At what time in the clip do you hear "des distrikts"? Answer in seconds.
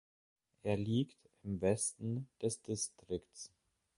2.41-3.51